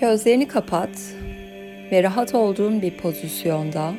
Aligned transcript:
Gözlerini 0.00 0.48
kapat 0.48 0.90
ve 1.90 2.02
rahat 2.02 2.34
olduğun 2.34 2.82
bir 2.82 2.90
pozisyonda 2.90 3.94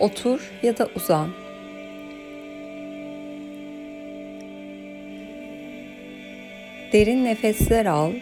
otur 0.00 0.52
ya 0.62 0.78
da 0.78 0.88
uzan. 0.96 1.30
Derin 6.92 7.24
nefesler 7.24 7.86
al. 7.86 8.12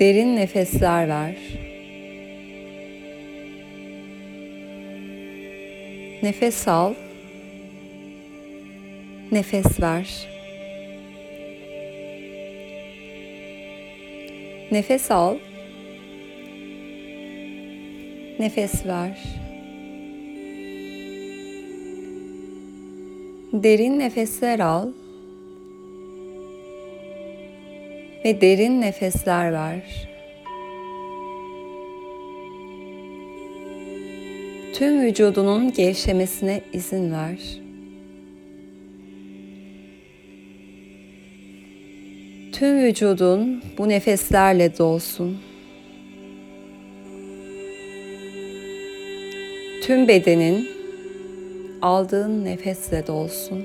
Derin 0.00 0.36
nefesler 0.36 1.08
ver. 1.08 1.36
Nefes 6.22 6.68
al. 6.68 6.94
Nefes 9.32 9.80
ver. 9.80 10.39
Nefes 14.70 15.10
al. 15.10 15.38
Nefes 18.38 18.86
ver. 18.86 19.18
Derin 23.52 23.98
nefesler 23.98 24.58
al. 24.58 24.88
Ve 28.24 28.40
derin 28.40 28.80
nefesler 28.80 29.52
ver. 29.52 30.08
Tüm 34.74 35.02
vücudunun 35.02 35.72
gevşemesine 35.72 36.60
izin 36.72 37.12
ver. 37.12 37.69
Tüm 42.60 42.82
vücudun 42.82 43.62
bu 43.78 43.88
nefeslerle 43.88 44.78
dolsun. 44.78 45.38
Tüm 49.82 50.08
bedenin 50.08 50.68
aldığın 51.82 52.44
nefesle 52.44 53.06
dolsun. 53.06 53.64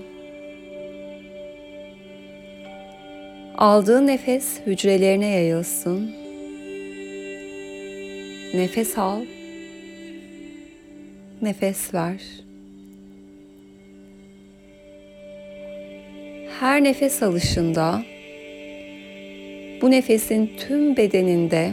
Aldığın 3.58 4.08
nefes 4.08 4.60
hücrelerine 4.66 5.28
yayılsın. 5.28 6.12
Nefes 8.54 8.98
al. 8.98 9.22
Nefes 11.42 11.94
ver. 11.94 12.22
Her 16.60 16.84
nefes 16.84 17.24
alışında 17.24 18.15
bu 19.86 19.92
nefesin 19.92 20.52
tüm 20.58 20.98
bedeninde 20.98 21.72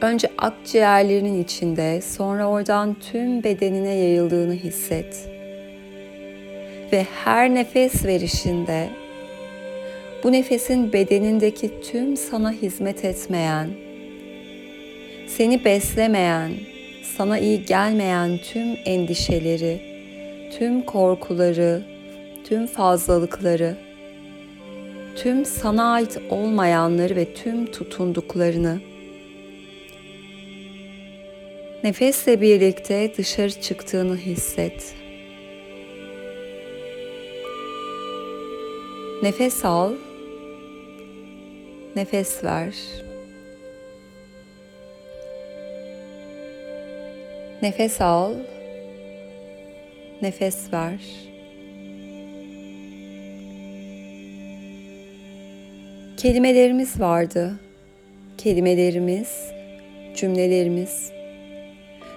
önce 0.00 0.28
akciğerlerinin 0.38 1.42
içinde, 1.42 2.00
sonra 2.00 2.48
oradan 2.48 2.96
tüm 3.00 3.44
bedenine 3.44 3.94
yayıldığını 3.94 4.54
hisset. 4.54 5.28
Ve 6.92 7.06
her 7.24 7.54
nefes 7.54 8.04
verişinde 8.04 8.88
bu 10.24 10.32
nefesin 10.32 10.92
bedenindeki 10.92 11.70
tüm 11.80 12.16
sana 12.16 12.52
hizmet 12.52 13.04
etmeyen, 13.04 13.68
seni 15.26 15.64
beslemeyen, 15.64 16.50
sana 17.16 17.38
iyi 17.38 17.64
gelmeyen 17.64 18.38
tüm 18.38 18.76
endişeleri, 18.84 19.80
tüm 20.58 20.82
korkuları, 20.82 21.82
tüm 22.44 22.66
fazlalıkları, 22.66 23.89
tüm 25.16 25.44
sana 25.44 25.92
ait 25.92 26.18
olmayanları 26.30 27.16
ve 27.16 27.34
tüm 27.34 27.66
tutunduklarını 27.66 28.80
nefesle 31.84 32.40
birlikte 32.40 33.12
dışarı 33.16 33.60
çıktığını 33.60 34.16
hisset. 34.16 34.94
Nefes 39.22 39.64
al. 39.64 39.92
Nefes 41.96 42.44
ver. 42.44 42.74
Nefes 47.62 48.00
al. 48.00 48.34
Nefes 50.22 50.72
ver. 50.72 51.29
Kelimelerimiz 56.20 57.00
vardı. 57.00 57.60
Kelimelerimiz, 58.38 59.28
cümlelerimiz. 60.16 61.12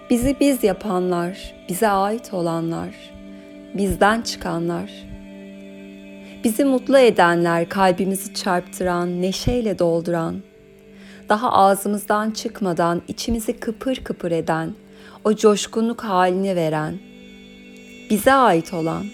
Bizi 0.10 0.36
biz 0.40 0.64
yapanlar, 0.64 1.54
bize 1.70 1.88
ait 1.88 2.34
olanlar, 2.34 2.90
bizden 3.74 4.22
çıkanlar. 4.22 4.92
Bizi 6.44 6.66
mutlu 6.66 6.98
edenler, 6.98 7.70
kalbimizi 7.70 8.34
çarptıran, 8.34 9.22
neşeyle 9.22 9.80
dolduran, 9.80 10.42
daha 11.30 11.52
ağzımızdan 11.52 12.32
çıkmadan 12.32 13.02
içimizi 13.08 13.60
kıpır 13.60 13.96
kıpır 13.96 14.32
eden, 14.32 14.74
o 15.24 15.36
coşkunluk 15.36 16.04
halini 16.04 16.56
veren, 16.56 17.00
bize 18.10 18.34
ait 18.34 18.74
olan, 18.74 19.06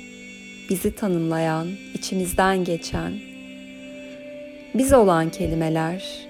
bizi 0.69 0.95
tanımlayan, 0.95 1.67
içimizden 1.93 2.63
geçen, 2.63 3.28
biz 4.73 4.93
olan 4.93 5.29
kelimeler, 5.29 6.27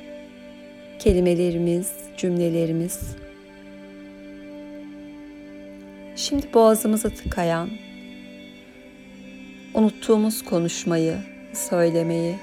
kelimelerimiz, 1.00 1.92
cümlelerimiz. 2.18 3.16
Şimdi 6.16 6.54
boğazımıza 6.54 7.10
tıkayan, 7.10 7.70
unuttuğumuz 9.74 10.46
konuşmayı, 10.46 11.18
söylemeyi, 11.54 12.36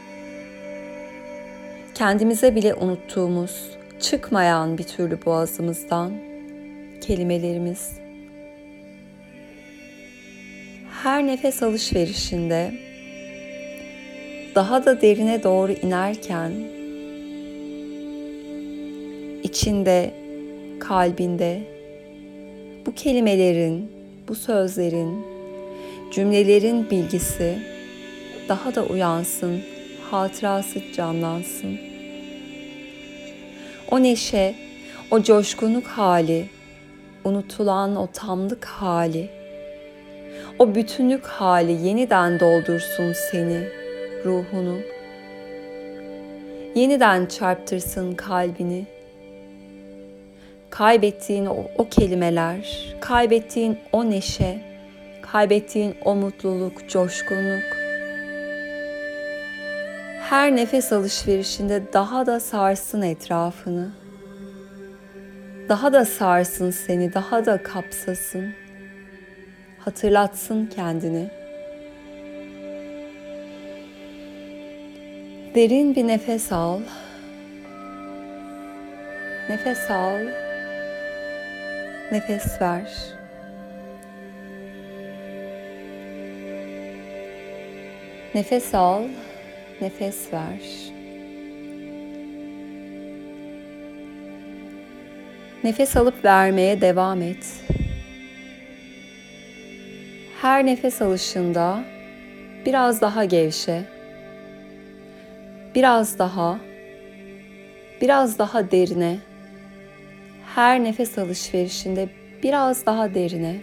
kendimize 1.94 2.54
bile 2.54 2.74
unuttuğumuz, 2.74 3.70
çıkmayan 4.00 4.78
bir 4.78 4.84
türlü 4.84 5.24
boğazımızdan 5.24 6.12
kelimelerimiz. 7.00 7.98
Her 11.02 11.26
nefes 11.26 11.62
alışverişinde 11.62 12.85
daha 14.56 14.84
da 14.84 15.00
derine 15.00 15.42
doğru 15.42 15.72
inerken 15.72 16.52
içinde, 19.42 20.10
kalbinde 20.80 21.60
bu 22.86 22.94
kelimelerin, 22.94 23.92
bu 24.28 24.34
sözlerin, 24.34 25.26
cümlelerin 26.12 26.90
bilgisi 26.90 27.58
daha 28.48 28.74
da 28.74 28.84
uyansın, 28.84 29.60
hatırası 30.10 30.80
canlansın. 30.96 31.78
O 33.90 34.02
neşe, 34.02 34.54
o 35.10 35.22
coşkunluk 35.22 35.86
hali, 35.86 36.46
unutulan 37.24 37.96
o 37.96 38.08
tamlık 38.12 38.64
hali, 38.64 39.30
o 40.58 40.74
bütünlük 40.74 41.26
hali 41.26 41.72
yeniden 41.72 42.40
doldursun 42.40 43.12
seni, 43.30 43.85
ruhunu. 44.26 44.78
Yeniden 46.74 47.26
çarptırsın 47.26 48.14
kalbini. 48.14 48.86
Kaybettiğin 50.70 51.46
o, 51.46 51.56
o 51.78 51.88
kelimeler, 51.88 52.94
kaybettiğin 53.00 53.78
o 53.92 54.10
neşe, 54.10 54.60
kaybettiğin 55.22 55.94
o 56.04 56.14
mutluluk, 56.14 56.88
coşkunluk. 56.88 57.62
Her 60.20 60.56
nefes 60.56 60.92
alışverişinde 60.92 61.82
daha 61.92 62.26
da 62.26 62.40
sarsın 62.40 63.02
etrafını. 63.02 63.92
Daha 65.68 65.92
da 65.92 66.04
sarsın 66.04 66.70
seni, 66.70 67.14
daha 67.14 67.46
da 67.46 67.62
kapsasın. 67.62 68.54
Hatırlatsın 69.78 70.66
kendini. 70.66 71.45
Derin 75.56 75.94
bir 75.96 76.06
nefes 76.06 76.52
al. 76.52 76.80
Nefes 79.48 79.90
al. 79.90 80.20
Nefes 82.12 82.60
ver. 82.60 82.92
Nefes 88.34 88.74
al. 88.74 89.02
Nefes 89.80 90.32
ver. 90.32 90.60
Nefes 95.64 95.96
alıp 95.96 96.24
vermeye 96.24 96.80
devam 96.80 97.22
et. 97.22 97.46
Her 100.42 100.66
nefes 100.66 101.02
alışında 101.02 101.84
biraz 102.66 103.00
daha 103.00 103.24
gevşe 103.24 103.95
Biraz 105.76 106.18
daha, 106.18 106.60
biraz 108.00 108.38
daha 108.38 108.70
derine. 108.70 109.18
Her 110.54 110.84
nefes 110.84 111.18
alışverişinde 111.18 112.08
biraz 112.42 112.86
daha 112.86 113.14
derine. 113.14 113.56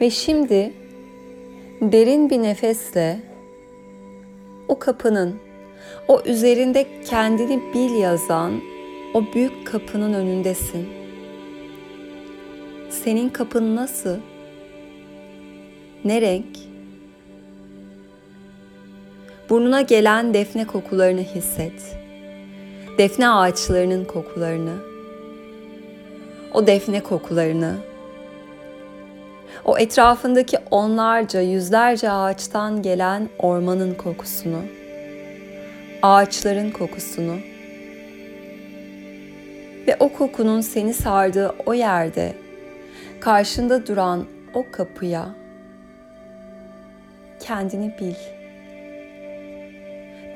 Ve 0.00 0.10
şimdi 0.10 0.72
derin 1.80 2.30
bir 2.30 2.42
nefesle 2.42 3.18
o 4.68 4.78
kapının, 4.78 5.40
o 6.08 6.22
üzerinde 6.24 6.86
kendini 7.04 7.60
bil 7.74 8.00
yazan 8.00 8.60
o 9.14 9.24
büyük 9.34 9.66
kapının 9.66 10.12
önündesin. 10.12 10.88
Senin 12.90 13.28
kapın 13.28 13.76
nasıl? 13.76 14.31
Ne 16.04 16.20
renk? 16.20 16.56
Burnuna 19.50 19.80
gelen 19.80 20.34
defne 20.34 20.66
kokularını 20.66 21.20
hisset. 21.20 21.96
Defne 22.98 23.28
ağaçlarının 23.28 24.04
kokularını. 24.04 24.76
O 26.54 26.66
defne 26.66 27.02
kokularını. 27.02 27.76
O 29.64 29.78
etrafındaki 29.78 30.58
onlarca, 30.70 31.40
yüzlerce 31.40 32.10
ağaçtan 32.10 32.82
gelen 32.82 33.28
ormanın 33.38 33.94
kokusunu. 33.94 34.60
Ağaçların 36.02 36.70
kokusunu. 36.70 37.36
Ve 39.86 39.96
o 40.00 40.12
kokunun 40.12 40.60
seni 40.60 40.94
sardığı 40.94 41.54
o 41.66 41.74
yerde 41.74 42.34
karşında 43.20 43.86
duran 43.86 44.24
o 44.54 44.66
kapıya 44.72 45.41
kendini 47.42 47.94
bil. 48.00 48.14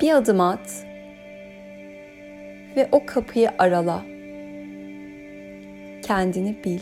Bir 0.01 0.11
adım 0.11 0.41
at 0.41 0.85
ve 2.75 2.89
o 2.91 3.05
kapıyı 3.05 3.49
arala. 3.59 4.01
Kendini 6.01 6.63
bil. 6.63 6.79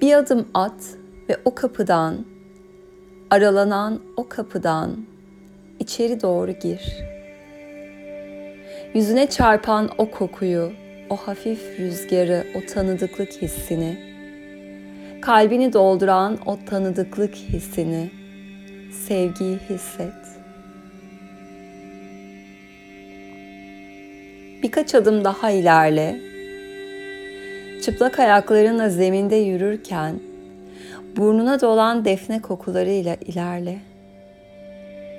Bir 0.00 0.14
adım 0.14 0.48
at 0.54 0.96
ve 1.28 1.36
o 1.44 1.54
kapıdan, 1.54 2.26
aralanan 3.30 4.02
o 4.16 4.28
kapıdan 4.28 4.96
içeri 5.78 6.22
doğru 6.22 6.50
gir. 6.50 6.96
Yüzüne 8.94 9.30
çarpan 9.30 9.90
o 9.98 10.10
kokuyu, 10.10 10.72
o 11.10 11.16
hafif 11.16 11.78
rüzgarı, 11.78 12.46
o 12.54 12.66
tanıdıklık 12.66 13.32
hissini, 13.32 14.15
kalbini 15.22 15.72
dolduran 15.72 16.38
o 16.46 16.58
tanıdıklık 16.66 17.34
hissini, 17.34 18.10
sevgiyi 19.06 19.58
hisset. 19.70 20.12
Birkaç 24.62 24.94
adım 24.94 25.24
daha 25.24 25.50
ilerle. 25.50 26.20
Çıplak 27.82 28.18
ayaklarınla 28.18 28.88
zeminde 28.88 29.36
yürürken 29.36 30.20
burnuna 31.16 31.60
dolan 31.60 32.04
defne 32.04 32.42
kokularıyla 32.42 33.14
ilerle. 33.14 33.78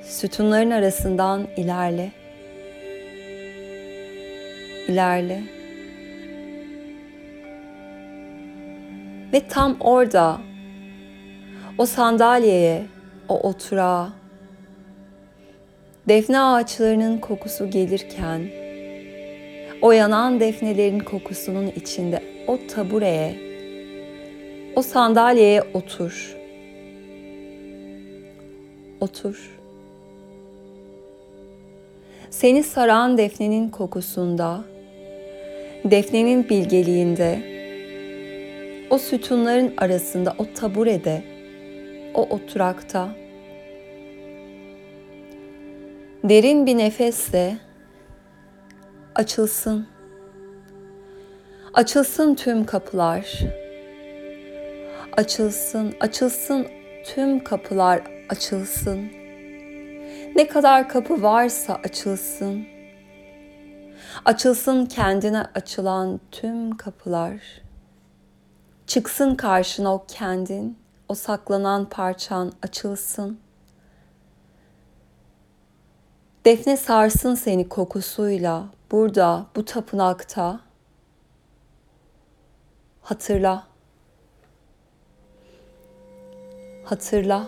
Sütunların 0.04 0.72
arasından 0.72 1.48
ilerle. 1.58 2.12
İlerle. 4.88 5.57
Ve 9.34 9.48
tam 9.48 9.78
orada 9.80 10.38
o 11.78 11.86
sandalyeye, 11.86 12.86
o 13.30 13.40
oturağa 13.50 14.10
defne 16.08 16.40
ağaçlarının 16.40 17.18
kokusu 17.18 17.70
gelirken 17.70 18.42
o 19.82 19.92
yanan 19.92 20.40
defnelerin 20.40 21.00
kokusunun 21.00 21.68
içinde 21.68 22.24
o 22.48 22.60
tabureye, 22.68 23.36
o 24.76 24.82
sandalyeye 24.82 25.64
otur. 25.74 26.38
Otur. 29.02 29.58
Seni 32.30 32.64
saran 32.64 33.18
defnenin 33.18 33.70
kokusunda, 33.70 34.64
defnenin 35.86 36.50
bilgeliğinde, 36.50 37.57
o 38.90 38.98
sütunların 38.98 39.74
arasında, 39.78 40.36
o 40.38 40.54
taburede, 40.54 41.24
o 42.14 42.22
oturakta, 42.22 43.10
derin 46.24 46.66
bir 46.66 46.78
nefesle 46.78 47.58
açılsın. 49.16 49.88
Açılsın 51.74 52.36
tüm 52.36 52.66
kapılar. 52.66 53.40
Açılsın, 55.18 55.94
açılsın 56.00 56.68
tüm 57.06 57.44
kapılar 57.44 58.02
açılsın. 58.30 59.12
Ne 60.36 60.48
kadar 60.48 60.90
kapı 60.90 61.22
varsa 61.22 61.76
açılsın. 61.84 62.66
Açılsın 64.26 64.86
kendine 64.86 65.44
açılan 65.56 66.20
tüm 66.32 66.78
kapılar. 66.78 67.67
Çıksın 68.88 69.36
karşına 69.36 69.94
o 69.94 70.06
kendin, 70.08 70.78
o 71.10 71.14
saklanan 71.16 71.90
parçan 71.90 72.54
açılsın. 72.62 73.40
Defne 76.46 76.78
sarsın 76.78 77.36
seni 77.36 77.70
kokusuyla 77.70 78.66
burada, 78.92 79.46
bu 79.56 79.66
tapınakta. 79.66 80.60
Hatırla. 83.02 83.68
Hatırla. 86.84 87.48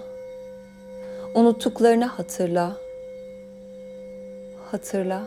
Unuttuklarını 1.35 2.06
hatırla. 2.06 2.77
Hatırla. 4.71 5.24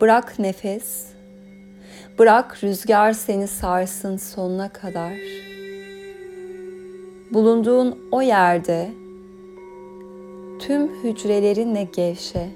Bırak 0.00 0.38
nefes. 0.38 1.14
Bırak 2.18 2.64
rüzgar 2.64 3.12
seni 3.12 3.48
sarsın 3.48 4.16
sonuna 4.16 4.68
kadar. 4.68 5.12
Bulunduğun 7.30 8.08
o 8.12 8.22
yerde 8.22 8.90
tüm 10.60 11.04
hücrelerinle 11.04 11.84
gevşe. 11.84 12.48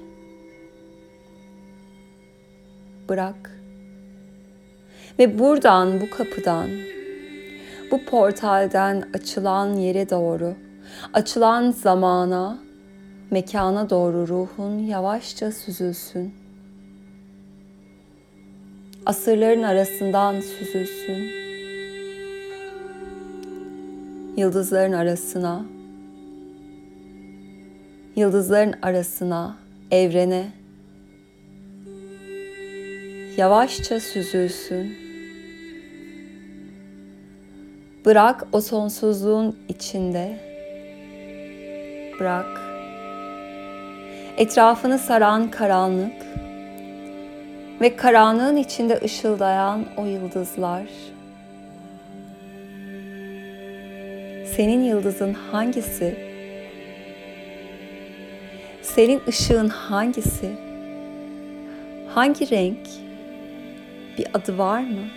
Bırak. 3.09 3.59
Ve 5.19 5.39
buradan, 5.39 6.01
bu 6.01 6.09
kapıdan, 6.09 6.69
bu 7.91 8.05
portalden 8.05 9.03
açılan 9.13 9.73
yere 9.73 10.09
doğru, 10.09 10.53
açılan 11.13 11.71
zamana, 11.71 12.59
mekana 13.31 13.89
doğru 13.89 14.27
ruhun 14.27 14.77
yavaşça 14.77 15.51
süzülsün. 15.51 16.33
Asırların 19.09 19.63
arasından 19.63 20.39
süzülsün. 20.39 21.31
Yıldızların 24.37 24.93
arasına, 24.93 25.65
yıldızların 28.15 28.73
arasına, 28.81 29.57
evrene 29.91 30.51
yavaşça 33.37 33.99
süzülsün. 33.99 34.97
Bırak 38.05 38.47
o 38.51 38.61
sonsuzluğun 38.61 39.55
içinde. 39.69 40.39
Bırak. 42.19 42.61
Etrafını 44.37 44.99
saran 44.99 45.51
karanlık 45.51 46.29
ve 47.81 47.95
karanlığın 47.95 48.55
içinde 48.55 48.99
ışıldayan 49.03 49.85
o 49.97 50.05
yıldızlar. 50.05 50.87
Senin 54.55 54.83
yıldızın 54.83 55.33
hangisi? 55.33 56.15
Senin 58.81 59.21
ışığın 59.27 59.69
hangisi? 59.69 60.49
Hangi 62.07 62.51
renk? 62.51 62.87
Bir 64.17 64.27
adı 64.33 64.57
var 64.57 64.81
mı? 64.81 65.07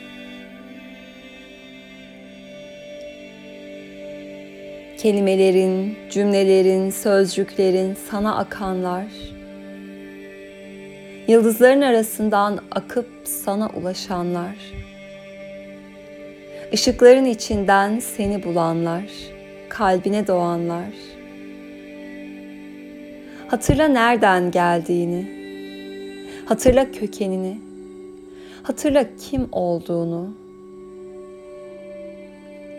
Kelimelerin, 4.99 5.99
cümlelerin, 6.11 6.91
sözcüklerin 6.91 7.97
sana 8.11 8.37
akanlar. 8.37 9.07
Yıldızların 11.29 11.81
arasından 11.81 12.59
akıp 12.71 13.09
sana 13.25 13.69
ulaşanlar. 13.69 14.57
Işıkların 16.73 17.25
içinden 17.25 17.99
seni 17.99 18.45
bulanlar, 18.45 19.05
kalbine 19.69 20.27
doğanlar. 20.27 20.93
Hatırla 23.49 23.89
nereden 23.89 24.51
geldiğini. 24.51 25.27
Hatırla 26.47 26.91
kökenini. 26.93 27.59
Hatırla 28.63 29.05
kim 29.17 29.49
olduğunu. 29.53 30.31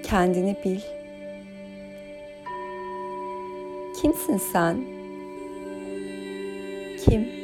Kendini 0.03 0.55
bil. 0.65 0.79
Kimsin 4.01 4.37
sen? 4.37 4.77
Kim? 7.05 7.42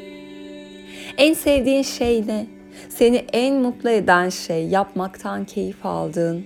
En 1.20 1.34
sevdiğin 1.34 1.82
şey 1.82 2.28
ne? 2.28 2.46
Seni 2.90 3.26
en 3.34 3.56
mutlu 3.56 3.90
eden 3.90 4.30
şey, 4.30 4.68
yapmaktan 4.68 5.46
keyif 5.46 5.86
aldığın, 5.86 6.46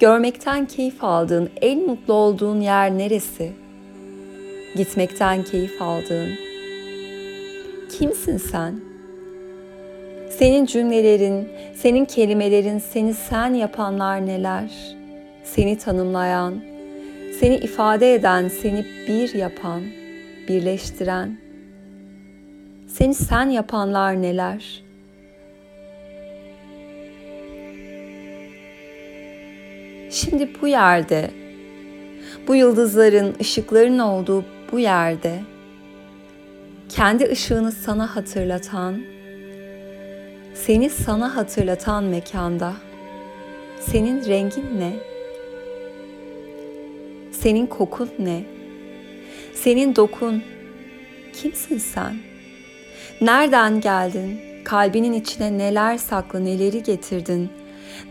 görmekten 0.00 0.66
keyif 0.66 1.04
aldığın, 1.04 1.50
en 1.60 1.86
mutlu 1.86 2.14
olduğun 2.14 2.60
yer 2.60 2.98
neresi? 2.98 3.52
Gitmekten 4.76 5.42
keyif 5.42 5.82
aldığın. 5.82 6.30
Kimsin 7.98 8.36
sen? 8.36 8.80
Senin 10.30 10.66
cümlelerin, 10.66 11.48
senin 11.74 12.04
kelimelerin, 12.04 12.78
seni 12.78 13.14
sen 13.14 13.54
yapanlar 13.54 14.26
neler? 14.26 14.70
Seni 15.44 15.78
tanımlayan, 15.78 16.54
seni 17.40 17.56
ifade 17.56 18.14
eden, 18.14 18.48
seni 18.48 18.86
bir 19.08 19.34
yapan, 19.34 19.82
birleştiren. 20.48 21.41
Seni 22.92 23.14
sen 23.14 23.50
yapanlar 23.50 24.22
neler? 24.22 24.82
Şimdi 30.10 30.50
bu 30.62 30.68
yerde, 30.68 31.30
bu 32.48 32.54
yıldızların, 32.54 33.36
ışıkların 33.40 33.98
olduğu 33.98 34.44
bu 34.72 34.78
yerde, 34.78 35.40
kendi 36.88 37.24
ışığını 37.24 37.72
sana 37.72 38.16
hatırlatan, 38.16 39.02
seni 40.54 40.90
sana 40.90 41.36
hatırlatan 41.36 42.04
mekanda, 42.04 42.72
senin 43.80 44.24
rengin 44.24 44.80
ne? 44.80 44.92
Senin 47.32 47.66
kokun 47.66 48.10
ne? 48.18 48.44
Senin 49.54 49.96
dokun. 49.96 50.42
Kimsin 51.32 51.78
sen? 51.78 52.31
Nereden 53.22 53.80
geldin? 53.80 54.40
Kalbinin 54.64 55.12
içine 55.12 55.58
neler 55.58 55.98
saklı, 55.98 56.44
neleri 56.44 56.82
getirdin? 56.82 57.52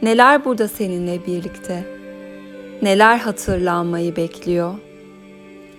Neler 0.02 0.46
burada 0.46 0.68
seninle 0.68 1.26
birlikte? 1.26 1.84
Neler 2.82 3.18
hatırlanmayı 3.18 4.16
bekliyor? 4.16 4.74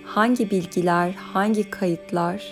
Hangi 0.05 0.51
bilgiler, 0.51 1.11
hangi 1.11 1.69
kayıtlar? 1.69 2.43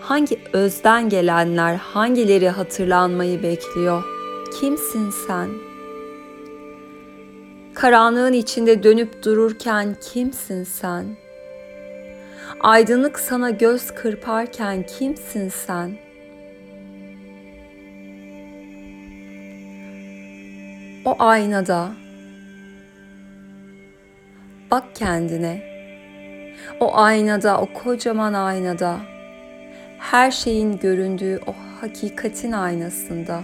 Hangi 0.00 0.38
özden 0.52 1.08
gelenler, 1.08 1.76
hangileri 1.76 2.48
hatırlanmayı 2.48 3.42
bekliyor? 3.42 4.02
Kimsin 4.60 5.10
sen? 5.26 5.48
Karanlığın 7.74 8.32
içinde 8.32 8.82
dönüp 8.82 9.24
dururken 9.24 9.96
kimsin 10.12 10.64
sen? 10.64 11.06
Aydınlık 12.60 13.18
sana 13.18 13.50
göz 13.50 13.90
kırparken 13.94 14.82
kimsin 14.82 15.48
sen? 15.48 15.90
O 21.04 21.16
aynada 21.18 21.92
bak 24.70 24.84
kendine. 24.94 25.72
O 26.80 26.96
aynada, 26.96 27.60
o 27.60 27.72
kocaman 27.72 28.34
aynada 28.34 29.00
her 29.98 30.30
şeyin 30.30 30.78
göründüğü 30.78 31.40
o 31.46 31.54
hakikatin 31.80 32.52
aynasında 32.52 33.42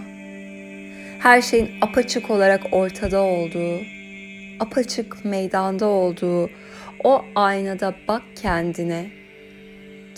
her 1.19 1.41
şeyin 1.41 1.69
apaçık 1.81 2.29
olarak 2.29 2.61
ortada 2.71 3.21
olduğu, 3.21 3.79
apaçık 4.59 5.25
meydanda 5.25 5.85
olduğu 5.85 6.49
o 7.03 7.25
aynada 7.35 7.95
bak 8.07 8.21
kendine. 8.41 9.05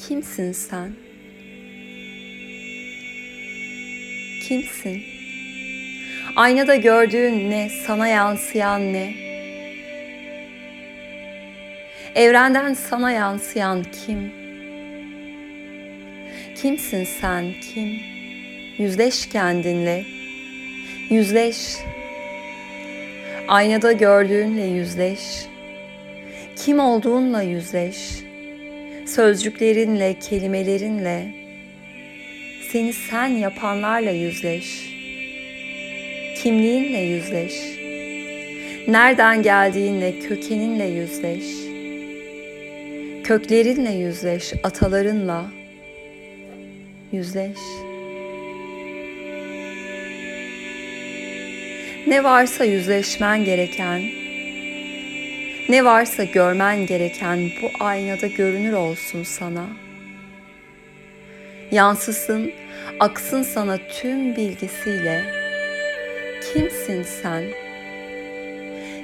Kimsin 0.07 0.51
sen? 0.51 0.91
Kimsin? 4.47 5.03
Aynada 6.35 6.75
gördüğün 6.75 7.51
ne? 7.51 7.69
Sana 7.69 8.07
yansıyan 8.07 8.93
ne? 8.93 9.13
Evrenden 12.15 12.73
sana 12.73 13.11
yansıyan 13.11 13.83
kim? 13.83 14.31
Kimsin 16.55 17.03
sen? 17.03 17.45
Kim? 17.61 17.99
Yüzleş 18.77 19.29
kendinle. 19.29 20.05
Yüzleş. 21.09 21.57
Aynada 23.47 23.91
gördüğünle 23.91 24.63
yüzleş. 24.63 25.50
Kim 26.65 26.79
olduğunla 26.79 27.41
yüzleş. 27.41 27.97
Sözcüklerinle, 29.05 30.19
kelimelerinle, 30.19 31.25
seni 32.71 32.93
sen 32.93 33.27
yapanlarla 33.27 34.11
yüzleş. 34.11 34.65
Kimliğinle 36.43 36.97
yüzleş. 36.97 37.53
Nereden 38.87 39.43
geldiğinle, 39.43 40.19
kökeninle 40.19 40.85
yüzleş. 40.85 41.45
Köklerinle 43.23 43.91
yüzleş, 43.91 44.53
atalarınla 44.63 45.51
yüzleş. 47.11 47.57
Ne 52.07 52.23
varsa 52.23 52.65
yüzleşmen 52.65 53.45
gereken, 53.45 54.20
ne 55.71 55.85
varsa 55.85 56.23
görmen 56.23 56.85
gereken 56.85 57.49
bu 57.61 57.83
aynada 57.83 58.27
görünür 58.27 58.73
olsun 58.73 59.23
sana. 59.23 59.65
Yansısın, 61.71 62.51
aksın 62.99 63.43
sana 63.43 63.77
tüm 63.77 64.35
bilgisiyle. 64.35 65.23
Kimsin 66.41 67.03
sen? 67.03 67.43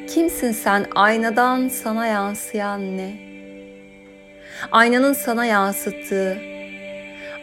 Kimsin 0.08 0.52
sen 0.52 0.86
aynadan 0.96 1.68
sana 1.68 2.08
yansıyan 2.08 2.98
ne? 2.98 3.16
Aynanın 4.72 5.14
sana 5.14 5.46
yansıttığı, 5.46 6.38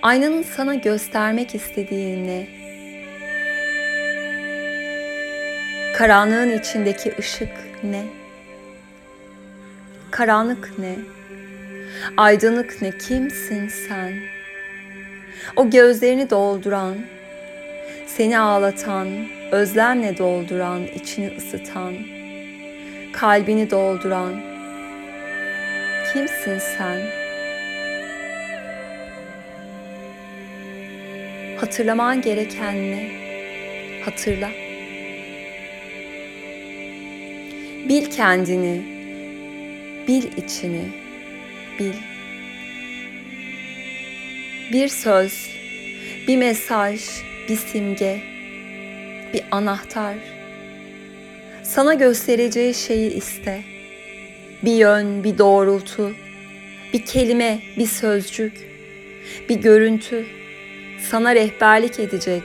aynanın 0.02 0.42
sana 0.42 0.74
göstermek 0.74 1.54
istediği 1.54 2.26
ne? 2.26 2.46
Karanlığın 5.96 6.58
içindeki 6.58 7.14
ışık 7.18 7.52
ne? 7.82 8.23
Karanlık 10.14 10.78
ne? 10.78 10.96
Aydınlık 12.16 12.82
ne? 12.82 12.98
Kimsin 12.98 13.68
sen? 13.68 14.12
O 15.56 15.70
gözlerini 15.70 16.30
dolduran, 16.30 16.96
seni 18.06 18.38
ağlatan, 18.38 19.08
özlemle 19.52 20.18
dolduran, 20.18 20.86
içini 20.86 21.36
ısıtan, 21.36 21.94
kalbini 23.12 23.70
dolduran. 23.70 24.32
Kimsin 26.12 26.58
sen? 26.58 27.00
Hatırlaman 31.60 32.22
gereken 32.22 32.74
ne? 32.74 33.10
Hatırla. 34.04 34.50
Bil 37.88 38.10
kendini, 38.10 38.93
bil 40.08 40.24
içini, 40.36 40.84
bil. 41.78 41.94
Bir 44.72 44.88
söz, 44.88 45.50
bir 46.28 46.36
mesaj, 46.36 47.00
bir 47.48 47.56
simge, 47.56 48.20
bir 49.32 49.44
anahtar. 49.50 50.14
Sana 51.62 51.94
göstereceği 51.94 52.74
şeyi 52.74 53.14
iste. 53.14 53.60
Bir 54.64 54.74
yön, 54.74 55.24
bir 55.24 55.38
doğrultu, 55.38 56.14
bir 56.92 57.04
kelime, 57.04 57.58
bir 57.78 57.86
sözcük, 57.86 58.52
bir 59.48 59.56
görüntü 59.56 60.26
sana 61.10 61.34
rehberlik 61.34 62.00
edecek 62.00 62.42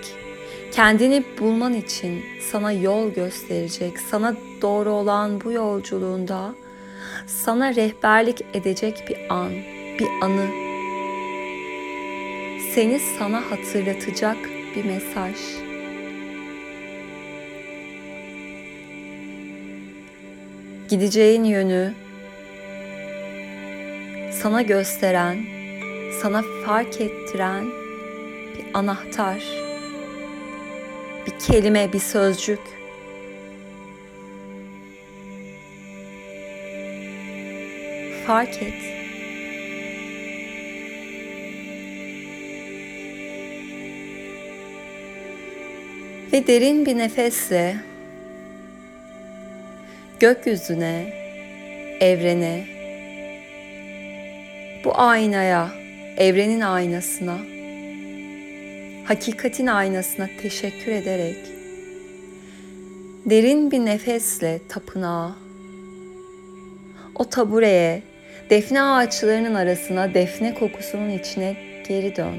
kendini 0.71 1.23
bulman 1.39 1.73
için 1.73 2.25
sana 2.51 2.71
yol 2.71 3.13
gösterecek, 3.13 3.99
sana 3.99 4.35
doğru 4.61 4.91
olan 4.91 5.41
bu 5.41 5.51
yolculuğunda 5.51 6.55
sana 7.29 7.75
rehberlik 7.75 8.41
edecek 8.53 9.05
bir 9.09 9.33
an, 9.33 9.51
bir 9.99 10.07
anı. 10.21 10.47
Seni 12.75 12.99
sana 13.19 13.51
hatırlatacak 13.51 14.37
bir 14.75 14.85
mesaj. 14.85 15.35
Gideceğin 20.89 21.43
yönü 21.43 21.93
sana 24.31 24.61
gösteren, 24.61 25.37
sana 26.21 26.43
fark 26.65 27.01
ettiren 27.01 27.65
bir 28.57 28.65
anahtar, 28.73 29.43
bir 31.27 31.39
kelime, 31.39 31.93
bir 31.93 31.99
sözcük. 31.99 32.78
Fark 38.29 38.61
et. 38.61 38.73
Ve 46.33 46.47
derin 46.47 46.85
bir 46.85 46.97
nefesle 46.97 47.77
gökyüzüne, 50.19 51.13
evrene, 51.99 52.65
bu 54.85 54.99
aynaya, 54.99 55.69
evrenin 56.17 56.61
aynasına, 56.61 57.37
hakikatin 59.07 59.67
aynasına 59.67 60.29
teşekkür 60.41 60.91
ederek 60.91 61.37
derin 63.25 63.71
bir 63.71 63.79
nefesle 63.79 64.59
tapınağa, 64.69 65.35
o 67.15 67.25
tabureye, 67.25 68.08
defne 68.49 68.81
ağaçlarının 68.81 69.55
arasına 69.55 70.13
defne 70.13 70.53
kokusunun 70.53 71.09
içine 71.09 71.55
geri 71.87 72.15
dön. 72.15 72.35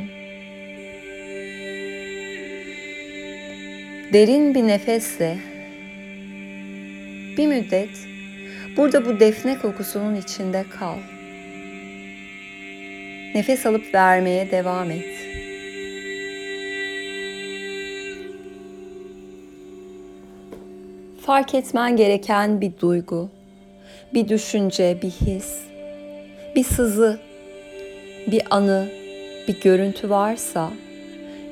Derin 4.12 4.54
bir 4.54 4.66
nefesle 4.66 5.38
bir 7.36 7.46
müddet 7.46 7.90
burada 8.76 9.06
bu 9.06 9.20
defne 9.20 9.58
kokusunun 9.58 10.14
içinde 10.14 10.64
kal. 10.78 10.96
Nefes 13.34 13.66
alıp 13.66 13.94
vermeye 13.94 14.50
devam 14.50 14.90
et. 14.90 15.06
Fark 21.26 21.54
etmen 21.54 21.96
gereken 21.96 22.60
bir 22.60 22.72
duygu, 22.80 23.30
bir 24.14 24.28
düşünce, 24.28 24.98
bir 25.02 25.10
his, 25.10 25.69
bir 26.56 26.64
sızı, 26.64 27.20
bir 28.26 28.42
anı, 28.50 28.88
bir 29.48 29.60
görüntü 29.60 30.10
varsa 30.10 30.70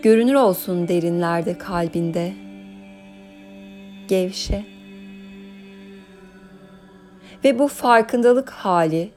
görünür 0.02 0.35
olsun 0.35 0.88
derinlerde 0.88 1.59
kalbinde. 1.59 2.33
Gevşe. 4.09 4.64
Ve 7.45 7.59
bu 7.59 7.69
farkındalık 7.69 8.50
hali, 8.50 9.11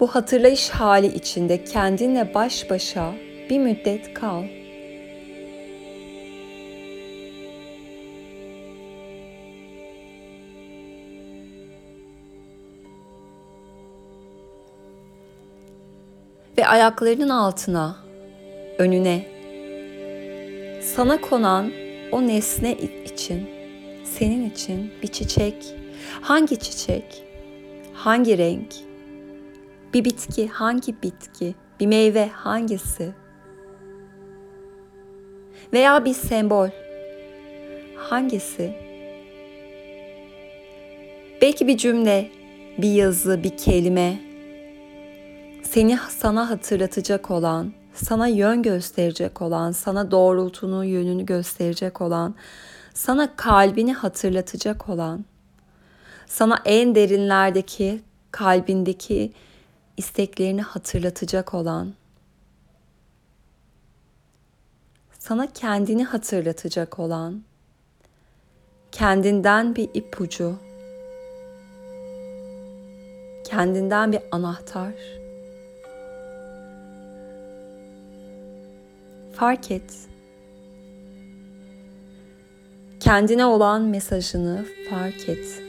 bu 0.00 0.06
hatırlayış 0.06 0.70
hali 0.70 1.06
içinde 1.06 1.64
kendinle 1.64 2.34
baş 2.34 2.70
başa 2.70 3.12
bir 3.50 3.58
müddet 3.58 4.14
kal. 4.14 4.55
Ve 16.58 16.66
ayaklarının 16.66 17.28
altına, 17.28 17.96
önüne, 18.78 19.26
sana 20.82 21.20
konan 21.20 21.72
o 22.12 22.26
nesne 22.26 22.72
için, 23.04 23.50
senin 24.04 24.50
için 24.50 24.92
bir 25.02 25.08
çiçek, 25.08 25.54
hangi 26.20 26.58
çiçek, 26.58 27.24
hangi 27.94 28.38
renk, 28.38 28.74
bir 29.94 30.04
bitki 30.04 30.48
hangi 30.48 31.02
bitki, 31.02 31.54
bir 31.80 31.86
meyve 31.86 32.26
hangisi? 32.26 33.14
Veya 35.72 36.04
bir 36.04 36.14
sembol. 36.14 36.68
Hangisi? 37.96 38.72
Belki 41.42 41.66
bir 41.66 41.76
cümle, 41.76 42.30
bir 42.78 42.92
yazı, 42.92 43.42
bir 43.42 43.56
kelime 43.56 44.25
seni 45.76 45.98
sana 46.08 46.50
hatırlatacak 46.50 47.30
olan, 47.30 47.72
sana 47.94 48.28
yön 48.28 48.62
gösterecek 48.62 49.42
olan, 49.42 49.72
sana 49.72 50.10
doğrultunu, 50.10 50.84
yönünü 50.84 51.26
gösterecek 51.26 52.00
olan, 52.00 52.34
sana 52.94 53.36
kalbini 53.36 53.94
hatırlatacak 53.94 54.88
olan, 54.88 55.24
sana 56.26 56.62
en 56.64 56.94
derinlerdeki 56.94 58.00
kalbindeki 58.30 59.32
isteklerini 59.96 60.62
hatırlatacak 60.62 61.54
olan, 61.54 61.94
sana 65.18 65.46
kendini 65.52 66.04
hatırlatacak 66.04 66.98
olan, 66.98 67.42
kendinden 68.92 69.76
bir 69.76 69.88
ipucu, 69.94 70.56
kendinden 73.44 74.12
bir 74.12 74.20
anahtar. 74.30 75.25
Fark 79.36 79.70
et. 79.70 80.08
Kendine 83.00 83.44
olan 83.44 83.82
mesajını 83.82 84.64
fark 84.90 85.28
et. 85.28 85.62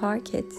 Fark 0.00 0.34
et. 0.34 0.52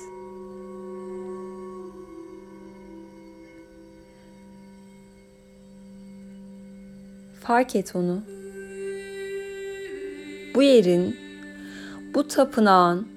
Fark 7.41 7.75
et 7.75 7.95
onu. 7.95 8.23
Bu 10.55 10.63
yerin, 10.63 11.15
bu 12.13 12.27
tapınağın, 12.27 13.07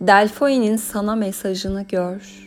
Delphoi'nin 0.00 0.76
sana 0.76 1.16
mesajını 1.16 1.82
gör. 1.82 2.45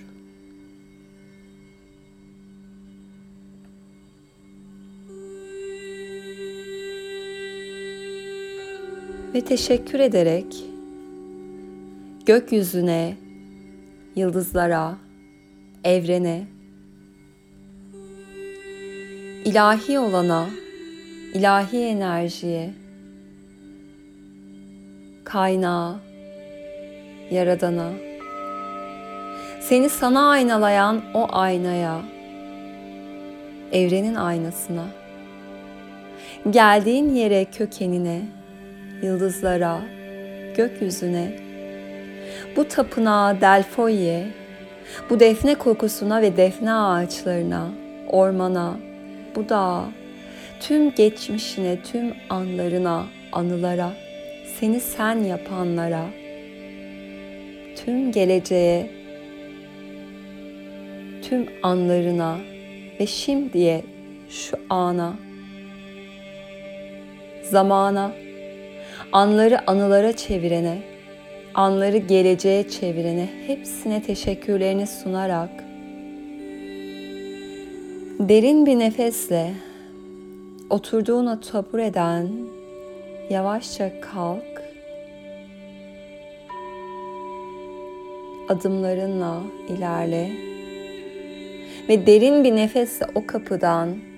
Ve 9.33 9.41
teşekkür 9.41 9.99
ederek 9.99 10.63
gökyüzüne, 12.25 13.17
yıldızlara, 14.15 14.97
evrene, 15.83 16.43
ilahi 19.45 19.99
olana, 19.99 20.45
ilahi 21.33 21.77
enerjiye, 21.77 22.73
kaynağa, 25.23 25.99
yaradana, 27.31 27.91
seni 29.61 29.89
sana 29.89 30.29
aynalayan 30.29 31.01
o 31.13 31.27
aynaya, 31.31 32.01
evrenin 33.71 34.15
aynasına, 34.15 34.85
geldiğin 36.49 37.09
yere 37.09 37.45
kökenine, 37.45 38.38
yıldızlara, 39.01 39.81
gökyüzüne, 40.57 41.31
bu 42.55 42.67
tapınağa 42.67 43.41
Delfoi'ye, 43.41 44.27
bu 45.09 45.19
defne 45.19 45.55
kokusuna 45.55 46.21
ve 46.21 46.37
defne 46.37 46.73
ağaçlarına, 46.73 47.69
ormana, 48.07 48.79
bu 49.35 49.49
dağa, 49.49 49.85
tüm 50.59 50.91
geçmişine, 50.91 51.83
tüm 51.83 52.13
anlarına, 52.29 53.05
anılara, 53.31 53.93
seni 54.59 54.79
sen 54.79 55.23
yapanlara, 55.23 56.05
tüm 57.75 58.11
geleceğe, 58.11 58.89
tüm 61.21 61.45
anlarına 61.63 62.37
ve 62.99 63.07
şimdiye, 63.07 63.83
şu 64.29 64.57
ana, 64.69 65.13
zamana, 67.43 68.11
anları 69.11 69.69
anılara 69.69 70.13
çevirene, 70.13 70.77
anları 71.53 71.97
geleceğe 71.97 72.69
çevirene 72.69 73.29
hepsine 73.47 74.03
teşekkürlerini 74.03 74.87
sunarak 74.87 75.49
derin 78.19 78.65
bir 78.65 78.79
nefesle 78.79 79.53
oturduğuna 80.69 81.39
tabureden 81.39 82.29
yavaşça 83.29 83.91
kalk. 84.01 84.43
Adımlarınla 88.49 89.41
ilerle 89.69 90.31
ve 91.89 92.05
derin 92.05 92.43
bir 92.43 92.55
nefesle 92.55 93.05
o 93.15 93.27
kapıdan 93.27 94.08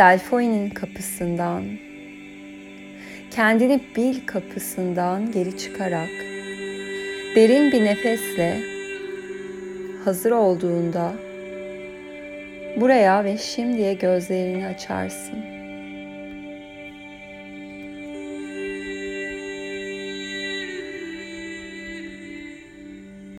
Delfoi'nin 0.00 0.70
kapısından 0.70 1.64
kendini 3.30 3.80
bil 3.96 4.16
kapısından 4.26 5.32
geri 5.32 5.58
çıkarak 5.58 6.10
derin 7.36 7.72
bir 7.72 7.84
nefesle 7.84 8.60
hazır 10.04 10.30
olduğunda 10.30 11.12
buraya 12.76 13.24
ve 13.24 13.38
şimdiye 13.38 13.94
gözlerini 13.94 14.66
açarsın. 14.66 15.59